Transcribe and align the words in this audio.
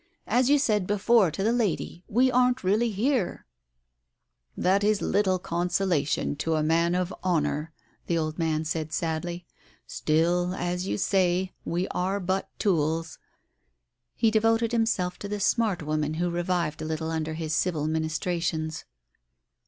"As 0.25 0.49
you 0.49 0.57
said 0.57 0.87
before 0.87 1.29
to 1.29 1.43
the 1.43 1.53
lady, 1.53 2.03
we 2.07 2.31
aren't 2.31 2.63
really 2.63 2.89
here!" 2.89 3.45
"That 4.67 4.83
is 4.83 4.99
little 4.99 5.37
consolation 5.37 6.35
to 6.37 6.55
a 6.55 6.63
man 6.63 6.95
of 6.95 7.13
honour," 7.23 7.71
the 8.07 8.17
old 8.17 8.39
man 8.39 8.65
said 8.65 8.91
sadly." 8.91 9.45
Still, 9.85 10.55
as 10.55 10.87
you 10.87 10.97
say, 10.97 11.53
we 11.65 11.87
are 11.89 12.19
but 12.19 12.49
tools" 12.57 13.19
He 14.15 14.31
devoted 14.31 14.71
himself 14.71 15.19
to 15.19 15.27
the 15.27 15.39
smart 15.39 15.83
woman, 15.83 16.15
who 16.15 16.31
revived 16.31 16.81
a 16.81 16.85
little 16.85 17.11
under 17.11 17.35
his 17.35 17.53
civil 17.53 17.87
ministrations. 17.87 18.85